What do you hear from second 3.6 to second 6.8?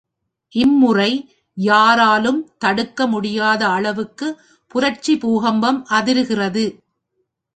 அளவுக்கு புரட்சி பூகம்பம் அதிருகிறது.